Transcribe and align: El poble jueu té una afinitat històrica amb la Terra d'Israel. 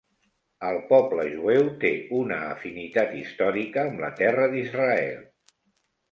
El 0.67 0.77
poble 0.91 1.25
jueu 1.33 1.67
té 1.83 1.91
una 2.19 2.39
afinitat 2.53 3.13
històrica 3.19 3.83
amb 3.91 4.01
la 4.05 4.09
Terra 4.23 4.47
d'Israel. 4.55 5.21